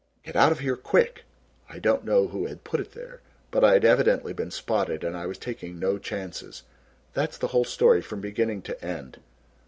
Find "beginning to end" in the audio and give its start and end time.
8.19-9.19